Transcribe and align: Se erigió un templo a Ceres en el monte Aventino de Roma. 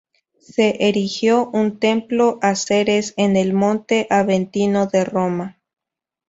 Se 0.39 0.83
erigió 0.87 1.51
un 1.51 1.77
templo 1.77 2.39
a 2.41 2.55
Ceres 2.55 3.13
en 3.17 3.35
el 3.37 3.53
monte 3.53 4.07
Aventino 4.09 4.87
de 4.87 5.05
Roma. 5.05 5.59